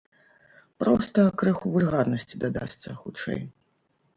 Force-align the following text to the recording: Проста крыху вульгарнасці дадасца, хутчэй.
Проста 0.83 1.19
крыху 1.41 1.73
вульгарнасці 1.75 2.41
дадасца, 2.45 2.99
хутчэй. 3.03 3.41